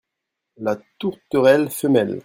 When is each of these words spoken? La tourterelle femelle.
La 0.57 0.77
tourterelle 0.97 1.69
femelle. 1.69 2.19